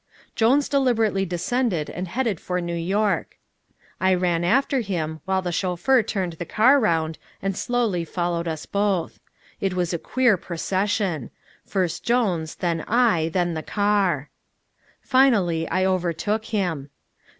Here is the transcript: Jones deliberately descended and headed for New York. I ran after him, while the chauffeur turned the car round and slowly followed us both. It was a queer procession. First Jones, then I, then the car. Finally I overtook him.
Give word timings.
Jones 0.35 0.67
deliberately 0.67 1.27
descended 1.27 1.87
and 1.87 2.07
headed 2.07 2.39
for 2.39 2.59
New 2.59 2.73
York. 2.75 3.37
I 3.99 4.15
ran 4.15 4.43
after 4.43 4.79
him, 4.81 5.21
while 5.25 5.43
the 5.43 5.51
chauffeur 5.51 6.01
turned 6.01 6.33
the 6.33 6.43
car 6.45 6.79
round 6.79 7.19
and 7.39 7.55
slowly 7.55 8.03
followed 8.03 8.47
us 8.47 8.65
both. 8.65 9.19
It 9.59 9.75
was 9.75 9.93
a 9.93 9.99
queer 9.99 10.37
procession. 10.37 11.29
First 11.67 12.03
Jones, 12.03 12.55
then 12.55 12.83
I, 12.87 13.29
then 13.29 13.53
the 13.53 13.61
car. 13.61 14.31
Finally 15.03 15.69
I 15.69 15.85
overtook 15.85 16.45
him. 16.45 16.89